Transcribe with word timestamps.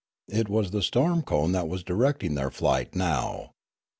It 0.31 0.49
was 0.49 0.71
the 0.71 0.81
storm 0.81 1.21
cone 1.21 1.51
that 1.51 1.67
was 1.67 1.83
directing 1.83 2.33
their 2.33 2.49
flight 2.49 2.95
now. 2.95 3.51